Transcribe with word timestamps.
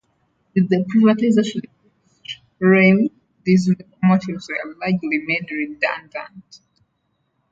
With 0.55 0.67
the 0.69 0.77
privatisation 0.77 1.57
of 1.63 1.69
British 2.09 2.41
Rail 2.57 3.07
these 3.43 3.69
locomotives 3.69 4.49
were 4.49 4.73
largely 4.83 5.19
made 5.19 5.47
redundant. 5.51 6.61